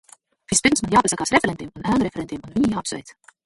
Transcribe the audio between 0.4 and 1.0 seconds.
Vispirms man